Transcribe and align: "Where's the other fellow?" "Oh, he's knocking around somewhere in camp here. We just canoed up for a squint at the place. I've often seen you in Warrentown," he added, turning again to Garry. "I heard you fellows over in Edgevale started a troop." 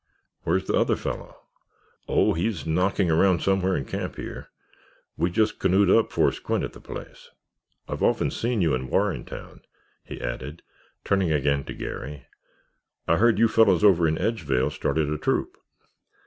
"Where's 0.45 0.65
the 0.65 0.73
other 0.73 0.95
fellow?" 0.95 1.37
"Oh, 2.07 2.33
he's 2.33 2.65
knocking 2.65 3.11
around 3.11 3.43
somewhere 3.43 3.75
in 3.77 3.85
camp 3.85 4.15
here. 4.15 4.49
We 5.15 5.29
just 5.29 5.59
canoed 5.59 5.91
up 5.91 6.11
for 6.11 6.29
a 6.29 6.33
squint 6.33 6.63
at 6.63 6.73
the 6.73 6.81
place. 6.81 7.29
I've 7.87 8.01
often 8.01 8.31
seen 8.31 8.61
you 8.63 8.73
in 8.73 8.87
Warrentown," 8.89 9.61
he 10.03 10.19
added, 10.19 10.63
turning 11.03 11.31
again 11.31 11.65
to 11.65 11.75
Garry. 11.75 12.25
"I 13.07 13.17
heard 13.17 13.37
you 13.37 13.47
fellows 13.47 13.83
over 13.83 14.07
in 14.07 14.17
Edgevale 14.17 14.71
started 14.71 15.07
a 15.07 15.19
troop." 15.19 15.55